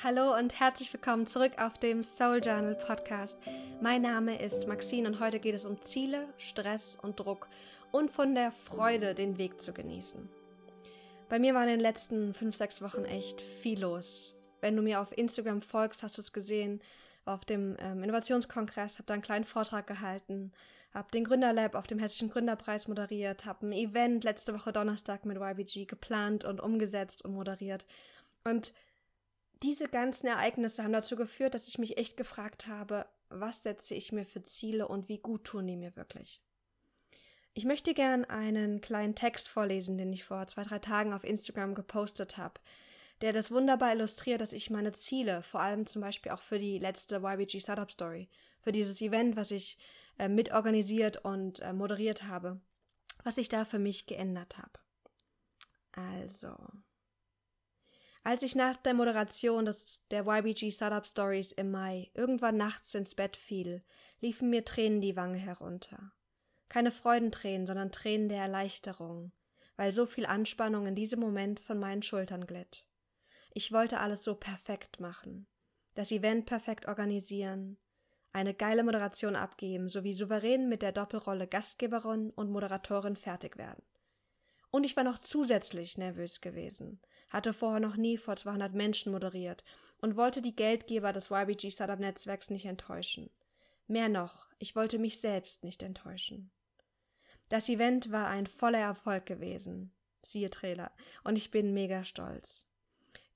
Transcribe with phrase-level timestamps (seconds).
[0.00, 3.36] Hallo und herzlich willkommen zurück auf dem Soul Journal Podcast.
[3.80, 7.48] Mein Name ist Maxine und heute geht es um Ziele, Stress und Druck
[7.90, 10.28] und von der Freude, den Weg zu genießen.
[11.28, 14.36] Bei mir war in den letzten fünf, sechs Wochen echt viel los.
[14.60, 16.80] Wenn du mir auf Instagram folgst, hast du es gesehen.
[17.24, 20.52] Auf dem ähm, Innovationskongress habe da einen kleinen Vortrag gehalten,
[20.94, 25.38] habe den Gründerlab auf dem Hessischen Gründerpreis moderiert, habe ein Event letzte Woche Donnerstag mit
[25.38, 27.84] YBG geplant und umgesetzt und moderiert.
[28.44, 28.72] Und
[29.62, 34.12] diese ganzen Ereignisse haben dazu geführt, dass ich mich echt gefragt habe, was setze ich
[34.12, 36.42] mir für Ziele und wie gut tun die mir wirklich.
[37.54, 41.74] Ich möchte gern einen kleinen Text vorlesen, den ich vor zwei, drei Tagen auf Instagram
[41.74, 42.60] gepostet habe,
[43.20, 46.78] der das wunderbar illustriert, dass ich meine Ziele, vor allem zum Beispiel auch für die
[46.78, 48.28] letzte YBG Startup Story,
[48.60, 49.76] für dieses Event, was ich
[50.18, 52.60] äh, mitorganisiert und äh, moderiert habe,
[53.24, 54.78] was ich da für mich geändert habe.
[55.92, 56.54] Also,
[58.28, 63.14] als ich nach der Moderation des, der YBG Startup Stories im Mai irgendwann nachts ins
[63.14, 63.82] Bett fiel,
[64.20, 66.12] liefen mir Tränen die Wange herunter.
[66.68, 69.32] Keine Freudentränen, sondern Tränen der Erleichterung,
[69.76, 72.84] weil so viel Anspannung in diesem Moment von meinen Schultern glitt.
[73.54, 75.46] Ich wollte alles so perfekt machen.
[75.94, 77.78] Das Event perfekt organisieren,
[78.34, 83.82] eine geile Moderation abgeben, sowie souverän mit der Doppelrolle Gastgeberin und Moderatorin fertig werden.
[84.70, 89.64] Und ich war noch zusätzlich nervös gewesen, hatte vorher noch nie vor 200 Menschen moderiert
[90.00, 93.30] und wollte die Geldgeber des YBG Startup Netzwerks nicht enttäuschen.
[93.86, 96.50] Mehr noch, ich wollte mich selbst nicht enttäuschen.
[97.48, 100.92] Das Event war ein voller Erfolg gewesen, siehe Trailer,
[101.24, 102.66] und ich bin mega stolz.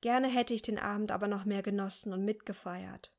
[0.03, 3.13] Gerne hätte ich den Abend aber noch mehr genossen und mitgefeiert.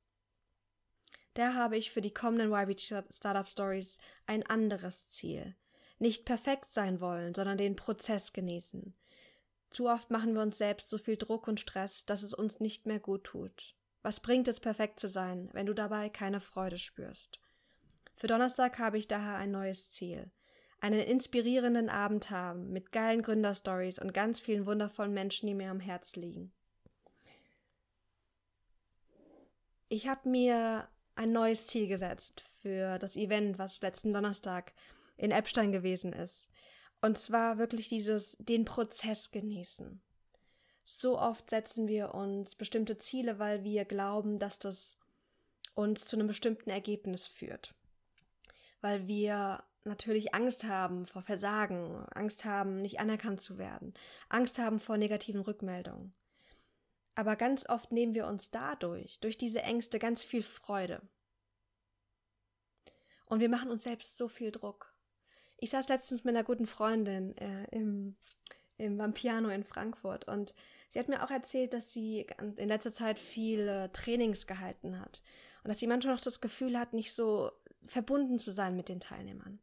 [1.33, 5.55] Da habe ich für die kommenden YBG Startup Stories ein anderes Ziel.
[5.97, 8.93] Nicht perfekt sein wollen, sondern den Prozess genießen.
[9.73, 12.85] Zu oft machen wir uns selbst so viel Druck und Stress, dass es uns nicht
[12.85, 13.75] mehr gut tut.
[14.03, 17.39] Was bringt es, perfekt zu sein, wenn du dabei keine Freude spürst?
[18.15, 20.29] Für Donnerstag habe ich daher ein neues Ziel.
[20.79, 25.79] Einen inspirierenden Abend haben, mit geilen Gründerstories und ganz vielen wundervollen Menschen, die mir am
[25.79, 26.53] Herz liegen.
[29.89, 34.73] Ich habe mir ein neues Ziel gesetzt für das Event, was letzten Donnerstag
[35.17, 36.51] in Epstein gewesen ist.
[37.03, 40.01] Und zwar wirklich dieses, den Prozess genießen.
[40.85, 44.97] So oft setzen wir uns bestimmte Ziele, weil wir glauben, dass das
[45.73, 47.75] uns zu einem bestimmten Ergebnis führt.
[48.79, 53.93] Weil wir natürlich Angst haben vor Versagen, Angst haben, nicht anerkannt zu werden,
[54.29, 56.13] Angst haben vor negativen Rückmeldungen.
[57.15, 61.01] Aber ganz oft nehmen wir uns dadurch, durch diese Ängste, ganz viel Freude.
[63.25, 64.92] Und wir machen uns selbst so viel Druck.
[65.57, 68.15] Ich saß letztens mit einer guten Freundin äh, im,
[68.77, 70.53] im Vampiano in Frankfurt und
[70.89, 72.27] sie hat mir auch erzählt, dass sie
[72.57, 75.21] in letzter Zeit viele Trainings gehalten hat
[75.63, 77.51] und dass sie manchmal noch das Gefühl hat, nicht so
[77.85, 79.59] verbunden zu sein mit den Teilnehmern.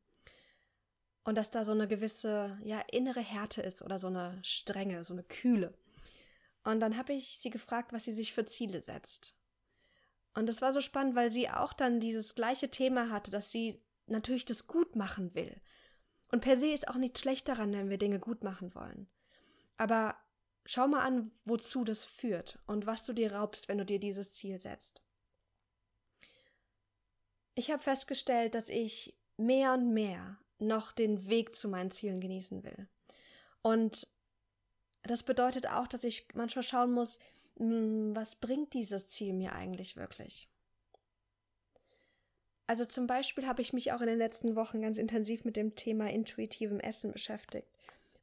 [1.25, 5.13] Und dass da so eine gewisse, ja, innere Härte ist oder so eine Strenge, so
[5.13, 5.75] eine Kühle.
[6.65, 9.35] Und dann habe ich sie gefragt, was sie sich für Ziele setzt.
[10.35, 13.83] Und das war so spannend, weil sie auch dann dieses gleiche Thema hatte, dass sie
[14.07, 15.61] natürlich das gut machen will.
[16.31, 19.09] Und per se ist auch nichts schlecht daran, wenn wir Dinge gut machen wollen.
[19.77, 20.17] Aber
[20.65, 24.33] schau mal an, wozu das führt und was du dir raubst, wenn du dir dieses
[24.33, 25.03] Ziel setzt.
[27.55, 32.63] Ich habe festgestellt, dass ich mehr und mehr noch den Weg zu meinen Zielen genießen
[32.63, 32.89] will.
[33.63, 34.07] Und
[35.03, 37.19] das bedeutet auch, dass ich manchmal schauen muss,
[37.57, 40.50] hm, was bringt dieses Ziel mir eigentlich wirklich?
[42.71, 45.75] Also zum Beispiel habe ich mich auch in den letzten Wochen ganz intensiv mit dem
[45.75, 47.67] Thema intuitivem Essen beschäftigt.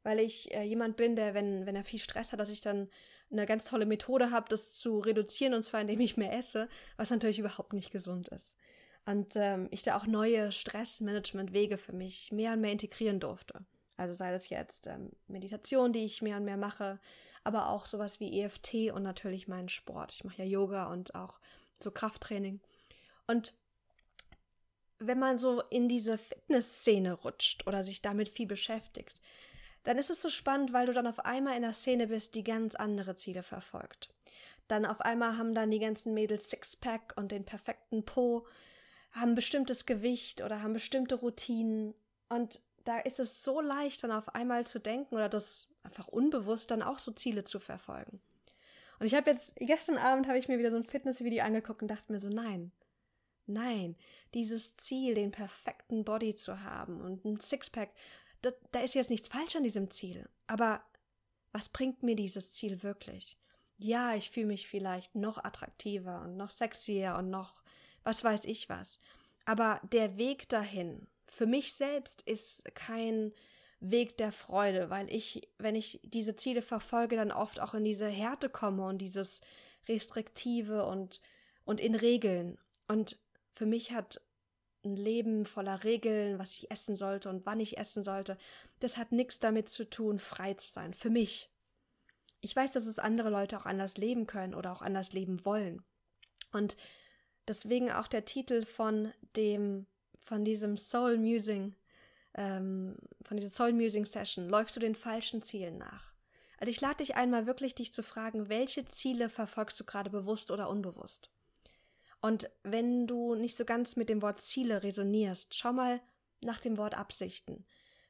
[0.04, 2.88] Weil ich äh, jemand bin, der, wenn, wenn er viel Stress hat, dass ich dann
[3.30, 7.10] eine ganz tolle Methode habe, das zu reduzieren, und zwar indem ich mehr esse, was
[7.10, 8.56] natürlich überhaupt nicht gesund ist.
[9.04, 13.66] Und ähm, ich da auch neue Stressmanagement-Wege für mich mehr und mehr integrieren durfte.
[13.98, 16.98] Also sei das jetzt ähm, Meditation, die ich mehr und mehr mache,
[17.44, 20.12] aber auch sowas wie EFT und natürlich meinen Sport.
[20.14, 21.38] Ich mache ja Yoga und auch
[21.80, 22.60] so Krafttraining.
[23.26, 23.52] Und
[24.98, 29.20] wenn man so in diese Fitnessszene rutscht oder sich damit viel beschäftigt,
[29.84, 32.44] dann ist es so spannend, weil du dann auf einmal in der Szene bist, die
[32.44, 34.10] ganz andere Ziele verfolgt.
[34.66, 38.46] Dann auf einmal haben dann die ganzen Mädels Sixpack und den perfekten Po,
[39.12, 41.94] haben bestimmtes Gewicht oder haben bestimmte Routinen
[42.28, 46.70] und da ist es so leicht dann auf einmal zu denken oder das einfach unbewusst
[46.70, 48.20] dann auch so Ziele zu verfolgen.
[48.98, 51.88] Und ich habe jetzt gestern Abend habe ich mir wieder so ein Fitnessvideo angeguckt und
[51.88, 52.72] dachte mir so nein,
[53.48, 53.96] Nein,
[54.34, 57.90] dieses Ziel, den perfekten Body zu haben und ein Sixpack,
[58.42, 60.28] da, da ist jetzt nichts falsch an diesem Ziel.
[60.46, 60.82] Aber
[61.52, 63.38] was bringt mir dieses Ziel wirklich?
[63.78, 67.62] ja, ich fühle mich vielleicht noch attraktiver und noch sexier und noch
[68.02, 69.00] was weiß ich was.
[69.44, 73.32] Aber der Weg dahin, für mich selbst, ist kein
[73.80, 78.08] Weg der Freude, weil ich, wenn ich diese Ziele verfolge, dann oft auch in diese
[78.08, 79.40] Härte komme und dieses
[79.88, 81.20] Restriktive und,
[81.64, 82.58] und in Regeln.
[82.88, 83.18] Und
[83.58, 84.20] für mich hat
[84.84, 88.38] ein Leben voller Regeln, was ich essen sollte und wann ich essen sollte,
[88.78, 90.94] das hat nichts damit zu tun, frei zu sein.
[90.94, 91.50] Für mich.
[92.40, 95.82] Ich weiß, dass es andere Leute auch anders leben können oder auch anders leben wollen.
[96.52, 96.76] Und
[97.48, 99.88] deswegen auch der Titel von dem,
[100.22, 101.74] von diesem Soul Musing,
[102.34, 106.12] ähm, von dieser Soul Musing Session, läufst du den falschen Zielen nach.
[106.58, 110.52] Also ich lade dich einmal wirklich, dich zu fragen, welche Ziele verfolgst du gerade bewusst
[110.52, 111.32] oder unbewusst?
[112.20, 116.00] Und wenn du nicht so ganz mit dem Wort Ziele resonierst, schau mal
[116.40, 117.64] nach dem Wort Absichten.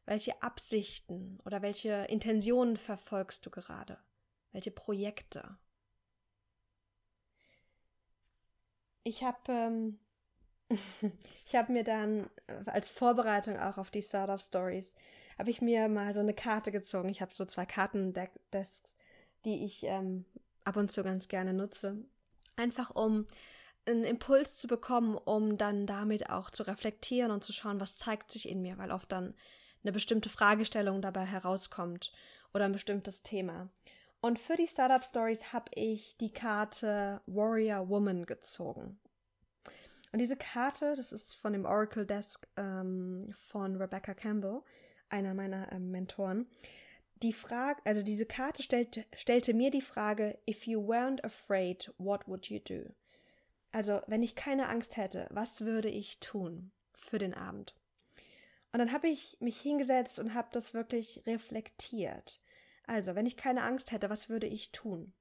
[0.07, 3.99] Welche Absichten oder welche Intentionen verfolgst du gerade?
[4.53, 5.59] Welche Projekte?
[9.03, 9.99] Ich habe ähm,
[10.71, 12.31] ich mir dann
[12.67, 14.95] als Vorbereitung auch auf die Startup Stories
[15.39, 17.09] habe ich mir mal so eine Karte gezogen.
[17.09, 18.97] Ich habe so zwei Kartendesks,
[19.45, 20.25] die ich ähm,
[20.65, 21.97] ab und zu ganz gerne nutze,
[22.57, 23.25] einfach um
[23.89, 28.31] einen Impuls zu bekommen, um dann damit auch zu reflektieren und zu schauen, was zeigt
[28.31, 29.35] sich in mir, weil oft dann
[29.83, 32.13] eine bestimmte Fragestellung dabei herauskommt
[32.53, 33.69] oder ein bestimmtes Thema.
[34.21, 38.99] Und für die Startup Stories habe ich die Karte Warrior Woman gezogen.
[40.13, 44.63] Und diese Karte, das ist von dem Oracle Desk ähm, von Rebecca Campbell,
[45.09, 46.47] einer meiner ähm, Mentoren.
[47.23, 52.27] Die Frage, also diese Karte stellte, stellte mir die Frage, if you weren't afraid, what
[52.27, 52.91] would you do?
[53.73, 57.75] Also, wenn ich keine Angst hätte, was würde ich tun für den Abend?
[58.73, 62.41] Und dann habe ich mich hingesetzt und habe das wirklich reflektiert.
[62.87, 65.13] Also, wenn ich keine Angst hätte, was würde ich tun?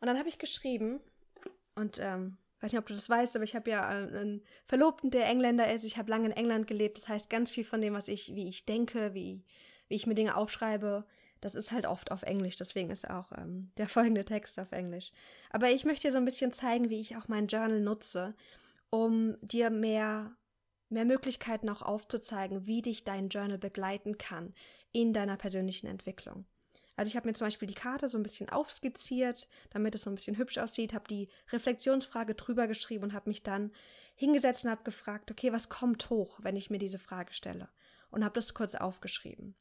[0.00, 1.00] Und dann habe ich geschrieben,
[1.74, 5.10] und ähm, weiß nicht, ob du das weißt, aber ich habe ja äh, einen Verlobten,
[5.10, 5.84] der Engländer ist.
[5.84, 6.98] Ich habe lange in England gelebt.
[6.98, 9.42] Das heißt, ganz viel von dem, was ich, wie ich denke, wie,
[9.88, 11.04] wie ich mir Dinge aufschreibe,
[11.44, 12.56] das ist halt oft auf Englisch.
[12.56, 15.12] Deswegen ist auch ähm, der folgende Text auf Englisch.
[15.50, 18.34] Aber ich möchte dir so ein bisschen zeigen, wie ich auch mein Journal nutze,
[18.90, 20.34] um dir mehr
[20.90, 24.54] mehr Möglichkeiten auch aufzuzeigen, wie dich dein Journal begleiten kann
[24.92, 26.46] in deiner persönlichen Entwicklung.
[26.96, 30.10] Also ich habe mir zum Beispiel die Karte so ein bisschen aufskizziert, damit es so
[30.10, 33.72] ein bisschen hübsch aussieht, habe die Reflexionsfrage drüber geschrieben und habe mich dann
[34.14, 37.68] hingesetzt und habe gefragt, okay, was kommt hoch, wenn ich mir diese Frage stelle?
[38.10, 39.56] Und habe das kurz aufgeschrieben.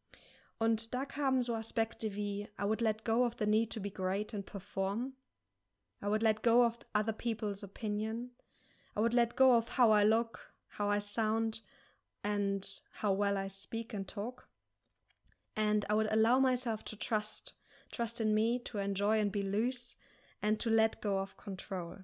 [0.63, 3.91] Und da kamen so Aspekte wie I would let go of the need to be
[3.91, 5.13] great and perform.
[6.01, 8.31] I would let go of other people's opinion.
[8.95, 11.61] I would let go of how I look, how I sound
[12.23, 12.65] and
[13.01, 14.47] how well I speak and talk.
[15.55, 17.53] and I would allow myself to trust,
[17.91, 19.95] trust in me, to enjoy and be loose,
[20.41, 21.99] and to let go of control.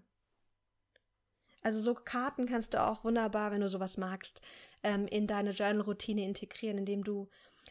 [1.63, 4.39] Also so Karten kannst du auch wunderbar, wenn du sowas magst,
[4.83, 7.27] ähm, in deine Journal-Routine integrieren, indem du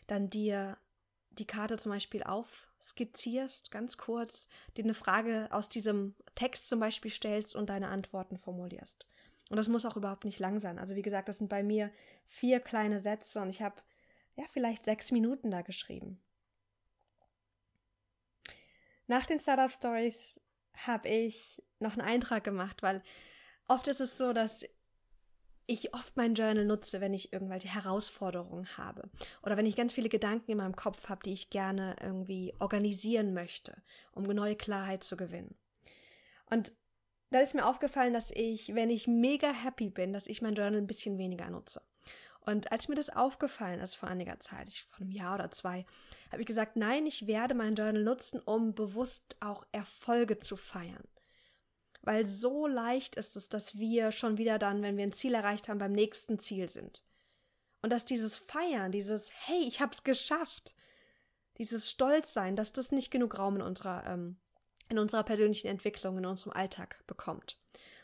[0.06, 0.79] dann dir
[1.31, 7.11] die Karte zum Beispiel aufskizzierst, ganz kurz, dir eine Frage aus diesem Text zum Beispiel
[7.11, 9.06] stellst und deine Antworten formulierst.
[9.50, 10.79] Und das muss auch überhaupt nicht lang sein.
[10.79, 11.90] Also wie gesagt, das sind bei mir
[12.26, 13.80] vier kleine Sätze und ich habe
[14.38, 16.21] ja, vielleicht sechs Minuten da geschrieben.
[19.09, 20.40] Nach den Startup Stories
[20.75, 23.02] habe ich noch einen Eintrag gemacht, weil
[23.66, 24.64] oft ist es so, dass
[25.69, 29.03] ich oft mein Journal nutze, wenn ich irgendwelche Herausforderungen habe
[29.43, 33.35] oder wenn ich ganz viele Gedanken in meinem Kopf habe, die ich gerne irgendwie organisieren
[33.35, 33.77] möchte,
[34.13, 35.55] um neue Klarheit zu gewinnen.
[36.47, 36.73] Und
[37.31, 40.81] da ist mir aufgefallen, dass ich, wenn ich mega happy bin, dass ich mein Journal
[40.81, 41.83] ein bisschen weniger nutze.
[42.41, 45.85] Und als mir das aufgefallen ist vor einiger Zeit, ich, vor einem Jahr oder zwei,
[46.33, 51.05] habe ich gesagt, nein, ich werde mein Journal nutzen, um bewusst auch Erfolge zu feiern.
[52.02, 55.69] Weil so leicht ist es, dass wir schon wieder dann, wenn wir ein Ziel erreicht
[55.69, 57.02] haben, beim nächsten Ziel sind.
[57.83, 60.75] Und dass dieses Feiern, dieses Hey, ich hab's geschafft,
[61.59, 64.37] dieses Stolzsein, dass das nicht genug Raum in unserer, ähm,
[64.88, 67.59] in unserer persönlichen Entwicklung, in unserem Alltag bekommt.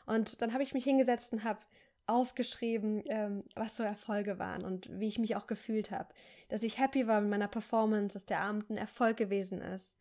[0.06, 1.60] Und dann habe ich mich hingesetzt und habe
[2.06, 6.12] aufgeschrieben, ähm, was so Erfolge waren und wie ich mich auch gefühlt habe.
[6.48, 9.96] Dass ich happy war mit meiner Performance, dass der Abend ein Erfolg gewesen ist.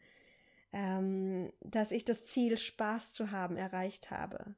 [0.73, 4.55] Ähm, dass ich das Ziel, Spaß zu haben, erreicht habe.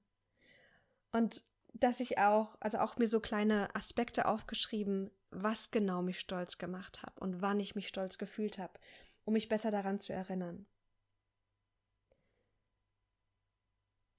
[1.11, 1.43] Und
[1.73, 7.03] dass ich auch, also auch mir so kleine Aspekte aufgeschrieben, was genau mich stolz gemacht
[7.03, 8.79] habe und wann ich mich stolz gefühlt habe,
[9.25, 10.65] um mich besser daran zu erinnern.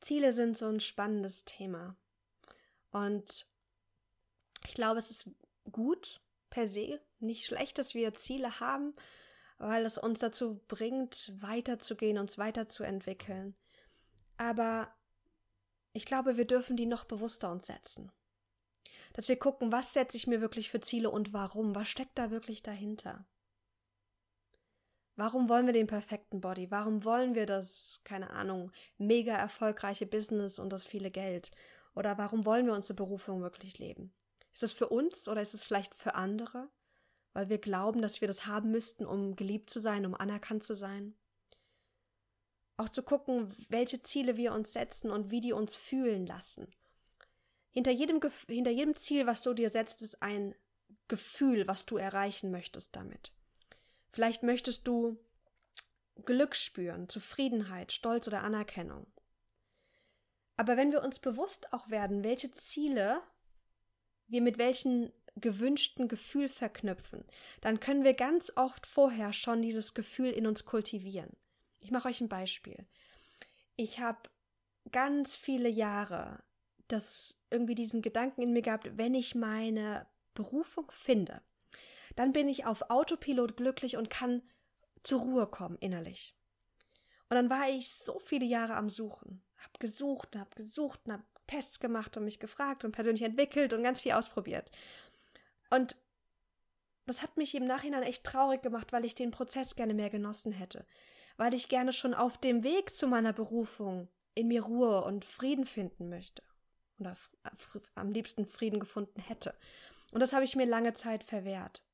[0.00, 1.96] Ziele sind so ein spannendes Thema.
[2.90, 3.46] Und
[4.64, 5.30] ich glaube, es ist
[5.72, 8.92] gut per se, nicht schlecht, dass wir Ziele haben.
[9.58, 13.54] Weil es uns dazu bringt, weiterzugehen, uns weiterzuentwickeln.
[14.36, 14.94] Aber
[15.92, 18.12] ich glaube, wir dürfen die noch bewusster uns setzen.
[19.14, 21.74] Dass wir gucken, was setze ich mir wirklich für Ziele und warum?
[21.74, 23.24] Was steckt da wirklich dahinter?
[25.16, 26.70] Warum wollen wir den perfekten Body?
[26.70, 31.50] Warum wollen wir das, keine Ahnung, mega erfolgreiche Business und das viele Geld?
[31.94, 34.12] Oder warum wollen wir unsere Berufung wirklich leben?
[34.52, 36.68] Ist es für uns oder ist es vielleicht für andere?
[37.36, 40.74] Weil wir glauben, dass wir das haben müssten, um geliebt zu sein, um anerkannt zu
[40.74, 41.14] sein?
[42.78, 46.66] Auch zu gucken, welche Ziele wir uns setzen und wie die uns fühlen lassen.
[47.72, 50.54] Hinter jedem, hinter jedem Ziel, was du dir setzt, ist ein
[51.08, 53.34] Gefühl, was du erreichen möchtest damit.
[54.12, 55.18] Vielleicht möchtest du
[56.24, 59.06] Glück spüren, Zufriedenheit, Stolz oder Anerkennung.
[60.56, 63.20] Aber wenn wir uns bewusst auch werden, welche Ziele
[64.26, 67.24] wir mit welchem gewünschten Gefühl verknüpfen,
[67.60, 71.36] dann können wir ganz oft vorher schon dieses Gefühl in uns kultivieren.
[71.80, 72.86] Ich mache euch ein Beispiel.
[73.76, 74.18] Ich habe
[74.90, 76.42] ganz viele Jahre
[76.88, 81.42] das irgendwie diesen Gedanken in mir gehabt, wenn ich meine Berufung finde,
[82.14, 84.42] dann bin ich auf Autopilot glücklich und kann
[85.02, 86.34] zur Ruhe kommen innerlich.
[87.28, 91.80] Und dann war ich so viele Jahre am Suchen, hab gesucht, hab gesucht, hab Tests
[91.80, 94.70] gemacht und mich gefragt und persönlich entwickelt und ganz viel ausprobiert.
[95.70, 95.96] Und
[97.06, 100.52] das hat mich im Nachhinein echt traurig gemacht, weil ich den Prozess gerne mehr genossen
[100.52, 100.86] hätte,
[101.36, 105.66] weil ich gerne schon auf dem Weg zu meiner Berufung in mir Ruhe und Frieden
[105.66, 106.42] finden möchte
[106.98, 107.16] oder
[107.94, 109.54] am liebsten Frieden gefunden hätte.
[110.10, 111.84] Und das habe ich mir lange Zeit verwehrt.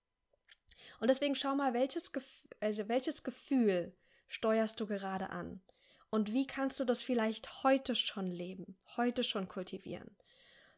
[1.00, 3.97] Und deswegen schau mal, welches, Gef also welches Gefühl
[4.29, 5.61] steuerst du gerade an?
[6.11, 10.17] Und wie kannst du das vielleicht heute schon leben, heute schon kultivieren?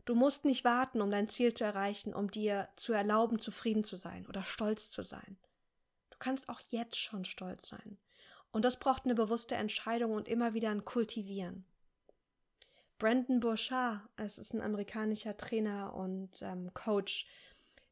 [0.05, 3.97] Du musst nicht warten, um dein Ziel zu erreichen, um dir zu erlauben, zufrieden zu
[3.97, 5.39] sein oder stolz zu sein.
[6.11, 7.99] Du kannst auch jetzt schon stolz sein.
[8.53, 11.65] Und das braucht eine bewusste Entscheidung und immer wieder ein Kultivieren.
[12.99, 17.27] Brandon Burchard, es ist ein amerikanischer Trainer und ähm, Coach,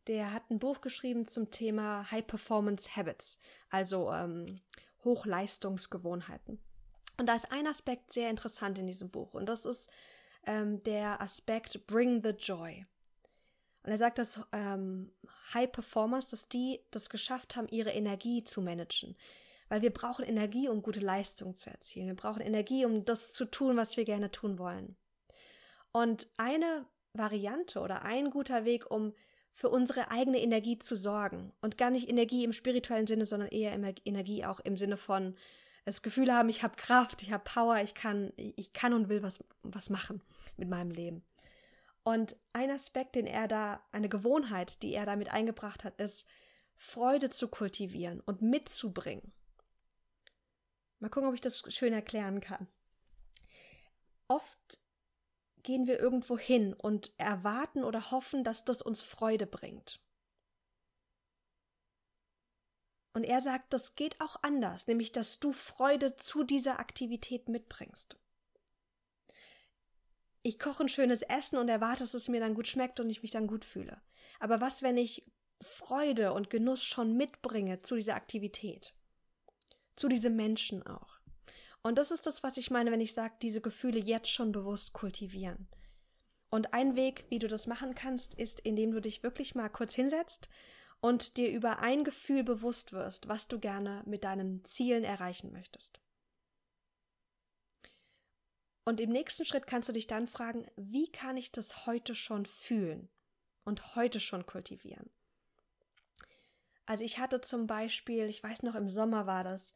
[0.07, 3.38] der hat ein Buch geschrieben zum Thema High Performance Habits,
[3.71, 4.61] also ähm,
[5.04, 6.61] Hochleistungsgewohnheiten.
[7.19, 9.90] Und da ist ein Aspekt sehr interessant in diesem Buch und das ist
[10.46, 12.87] ähm, der Aspekt Bring the Joy.
[13.84, 15.12] Und er sagt, dass ähm,
[15.54, 19.16] High Performers, dass die das geschafft haben, ihre Energie zu managen.
[19.68, 22.06] Weil wir brauchen Energie, um gute Leistung zu erzielen.
[22.06, 24.96] Wir brauchen Energie, um das zu tun, was wir gerne tun wollen.
[25.92, 29.14] Und eine Variante oder ein guter Weg, um
[29.54, 31.52] für unsere eigene Energie zu sorgen.
[31.61, 33.72] Und gar nicht Energie im spirituellen Sinne, sondern eher
[34.04, 35.37] Energie auch im Sinne von
[35.84, 39.22] das Gefühl haben, ich habe Kraft, ich habe Power, ich kann, ich kann und will
[39.22, 40.22] was, was machen
[40.56, 41.24] mit meinem Leben.
[42.04, 46.26] Und ein Aspekt, den er da, eine Gewohnheit, die er damit eingebracht hat, ist,
[46.74, 49.32] Freude zu kultivieren und mitzubringen.
[50.98, 52.66] Mal gucken, ob ich das schön erklären kann.
[54.28, 54.80] Oft
[55.62, 60.00] gehen wir irgendwo hin und erwarten oder hoffen, dass das uns Freude bringt.
[63.14, 68.16] Und er sagt, das geht auch anders, nämlich dass du Freude zu dieser Aktivität mitbringst.
[70.42, 73.23] Ich koche ein schönes Essen und erwarte, dass es mir dann gut schmeckt und ich
[73.23, 74.00] mich dann gut fühle.
[74.40, 78.95] Aber was, wenn ich Freude und Genuss schon mitbringe zu dieser Aktivität?
[79.95, 81.21] Zu diesem Menschen auch.
[81.83, 84.92] Und das ist das, was ich meine, wenn ich sage, diese Gefühle jetzt schon bewusst
[84.92, 85.69] kultivieren.
[86.49, 89.95] Und ein Weg, wie du das machen kannst, ist, indem du dich wirklich mal kurz
[89.95, 90.49] hinsetzt
[91.02, 96.00] und dir über ein Gefühl bewusst wirst, was du gerne mit deinen Zielen erreichen möchtest.
[98.85, 102.47] Und im nächsten Schritt kannst du dich dann fragen, wie kann ich das heute schon
[102.47, 103.09] fühlen
[103.64, 105.11] und heute schon kultivieren?
[106.87, 109.75] Also ich hatte zum Beispiel, ich weiß noch, im Sommer war das,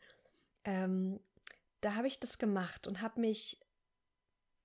[0.65, 1.21] ähm,
[1.81, 3.61] da habe ich das gemacht und habe mich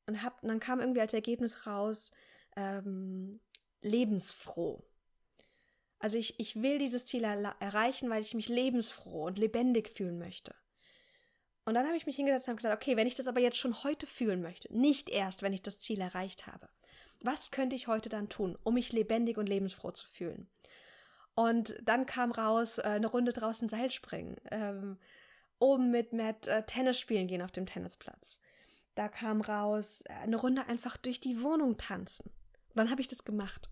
[0.06, 2.12] und hab, und dann kam irgendwie als Ergebnis raus
[2.56, 3.40] ähm,
[3.82, 4.84] lebensfroh.
[6.02, 10.18] Also ich, ich will dieses Ziel er erreichen, weil ich mich lebensfroh und lebendig fühlen
[10.18, 10.56] möchte.
[11.66, 13.84] Und dann habe ich mich hingesetzt und gesagt, okay, wenn ich das aber jetzt schon
[13.84, 16.70] heute fühlen möchte, nicht erst, wenn ich das Ziel erreicht habe,
[17.22, 20.50] was könnte ich heute dann tun, um mich lebendig und lebensfroh zu fühlen?
[21.36, 24.98] Und dann kam raus, äh, eine Runde draußen Seil springen, ähm,
[25.60, 28.42] oben mit Matt äh, Tennis spielen gehen auf dem Tennisplatz.
[28.96, 32.32] Da kam raus, äh, eine Runde einfach durch die Wohnung tanzen.
[32.70, 33.70] Und dann habe ich das gemacht.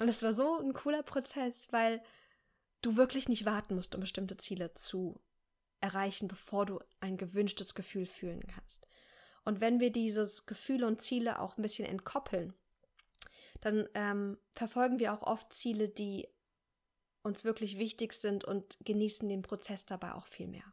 [0.00, 2.02] Und es war so ein cooler Prozess, weil
[2.80, 5.20] du wirklich nicht warten musst, um bestimmte Ziele zu
[5.80, 8.86] erreichen, bevor du ein gewünschtes Gefühl fühlen kannst.
[9.44, 12.54] Und wenn wir dieses Gefühle und Ziele auch ein bisschen entkoppeln,
[13.60, 16.26] dann ähm, verfolgen wir auch oft Ziele, die
[17.22, 20.72] uns wirklich wichtig sind und genießen den Prozess dabei auch viel mehr.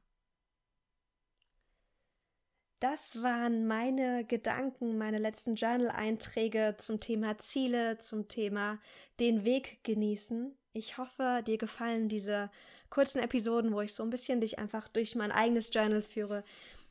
[2.80, 8.80] Das waren meine Gedanken, meine letzten Journal-Einträge zum Thema Ziele, zum Thema
[9.20, 10.56] den Weg genießen.
[10.74, 12.52] Ich hoffe, dir gefallen diese
[12.92, 16.44] kurzen Episoden, wo ich so ein bisschen dich einfach durch mein eigenes Journal führe,